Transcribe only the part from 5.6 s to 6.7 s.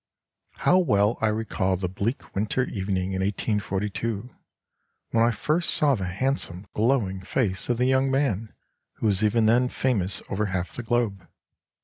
saw the handsome,